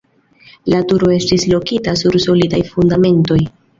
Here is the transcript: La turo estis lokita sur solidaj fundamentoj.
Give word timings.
La 0.75 0.79
turo 0.93 1.11
estis 1.17 1.45
lokita 1.53 1.95
sur 2.03 2.19
solidaj 2.25 2.63
fundamentoj. 2.73 3.41